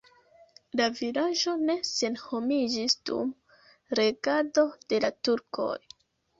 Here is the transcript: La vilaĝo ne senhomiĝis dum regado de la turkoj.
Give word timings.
La 0.79 0.87
vilaĝo 0.99 1.53
ne 1.67 1.75
senhomiĝis 1.89 2.97
dum 3.11 3.31
regado 4.03 4.67
de 4.91 5.05
la 5.07 5.17
turkoj. 5.31 5.73